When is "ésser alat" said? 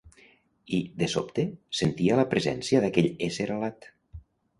3.29-3.87